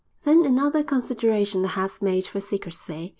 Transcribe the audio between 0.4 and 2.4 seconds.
another consideration that has made